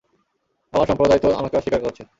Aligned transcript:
আমার 0.73 0.87
সম্প্রদায় 0.87 1.19
তো 1.19 1.29
আমাকে 1.31 1.55
অস্বীকার 1.57 1.81
করছে। 1.83 2.03